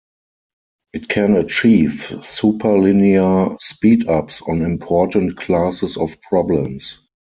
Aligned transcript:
It 0.95 1.09
can 1.09 1.35
achieve 1.37 2.11
super 2.25 2.75
linear 2.75 3.55
speed-ups 3.59 4.41
on 4.41 4.63
important 4.63 5.35
classes 5.37 5.95
of 5.95 6.19
problems. 6.23 6.97